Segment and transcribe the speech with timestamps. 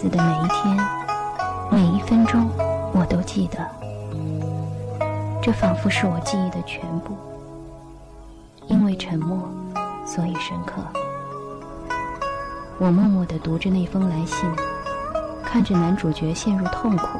[0.00, 0.76] 子的每一天，
[1.72, 2.48] 每一分钟，
[2.94, 3.58] 我都记得。
[5.42, 7.16] 这仿佛是我记忆的全部。
[8.68, 9.36] 因为沉默，
[10.06, 10.80] 所以深刻。
[12.78, 14.48] 我默默地读着那封来信，
[15.42, 17.18] 看着男主角陷入痛苦，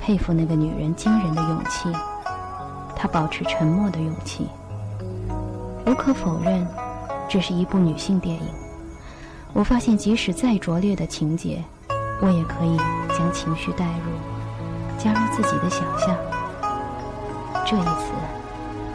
[0.00, 1.92] 佩服那个女人惊人的勇气，
[2.94, 4.46] 她保持沉默的勇气。
[5.84, 6.64] 无可否认，
[7.28, 8.65] 这是一部女性电影。
[9.56, 11.64] 我发现，即使再拙劣的情节，
[12.20, 12.76] 我也可以
[13.08, 14.12] 将情绪带入，
[14.98, 16.14] 加入自己的想象。
[17.64, 18.12] 这一次，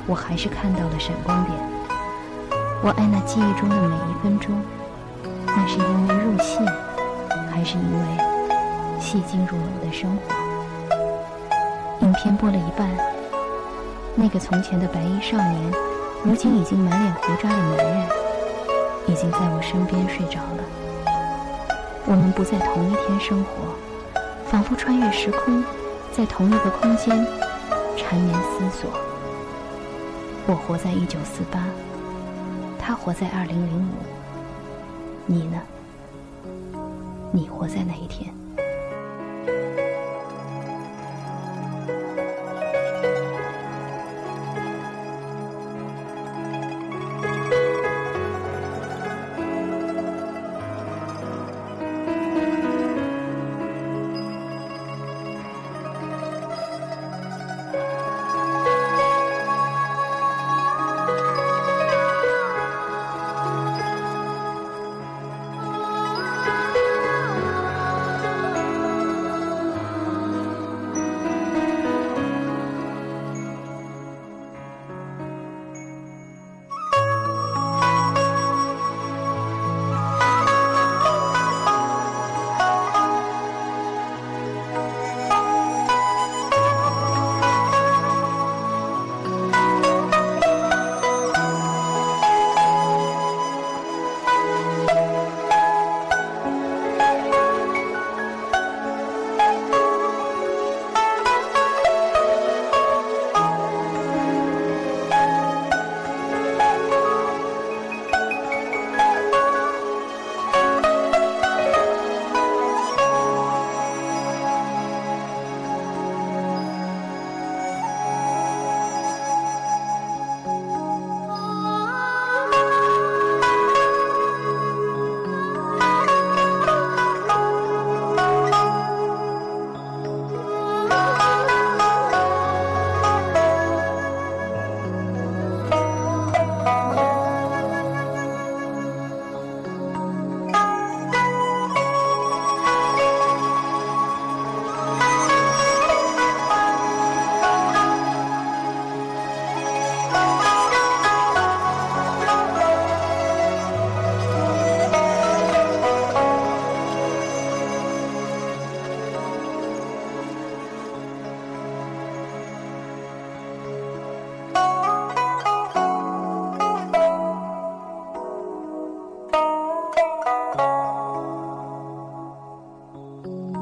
[0.05, 1.57] 我还是看到了闪光点。
[2.83, 4.55] 我爱那记忆中的每一分钟，
[5.47, 6.59] 那是因为入戏，
[7.51, 8.05] 还是因为
[8.99, 12.05] 戏精入了我的生活？
[12.05, 12.87] 影片播了一半，
[14.13, 15.71] 那个从前的白衣少年，
[16.23, 18.20] 如今已经满脸胡渣的男人，
[19.07, 20.63] 已经在我身边睡着了。
[22.05, 23.75] 我们不在同一天生活，
[24.49, 25.63] 仿佛穿越时空，
[26.11, 27.09] 在同一个空间
[27.95, 28.89] 缠绵思索。
[30.47, 31.63] 我活在一九四八。
[32.83, 33.93] 他活在二零零五，
[35.27, 35.61] 你呢？
[37.31, 38.33] 你活在哪一天？